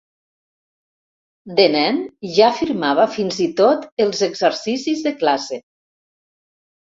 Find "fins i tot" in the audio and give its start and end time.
3.17-3.85